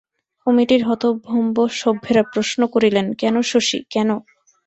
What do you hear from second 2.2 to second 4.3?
প্রশ্ন করিলেন, কেন শশী, কেন?